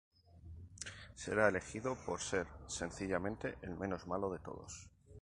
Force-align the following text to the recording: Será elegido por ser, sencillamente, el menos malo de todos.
Será 1.23 1.47
elegido 1.47 1.93
por 1.95 2.21
ser, 2.21 2.47
sencillamente, 2.65 3.59
el 3.61 3.75
menos 3.75 4.07
malo 4.07 4.31
de 4.31 4.39
todos. 4.39 4.89